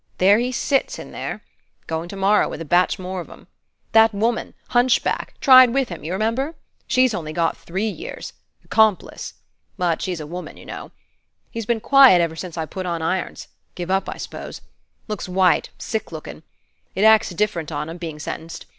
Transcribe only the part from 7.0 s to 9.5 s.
only got three years. 'Complice.